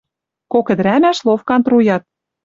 Кок 0.51 0.67
ӹдӹрӓмӓш 0.73 1.17
ловкан 1.27 1.61
труят 1.65 2.03